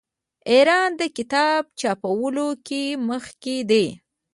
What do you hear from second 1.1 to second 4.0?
کتاب چاپولو کې مخکې دی.